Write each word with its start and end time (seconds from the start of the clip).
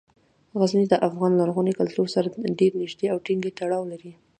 غزني 0.59 0.85
د 0.89 0.93
افغان 1.07 1.31
لرغوني 1.39 1.73
کلتور 1.79 2.07
سره 2.15 2.27
ډیر 2.59 2.71
نږدې 2.81 3.05
او 3.13 3.17
ټینګ 3.25 3.43
تړاو 3.59 3.83
لري. 3.91 4.11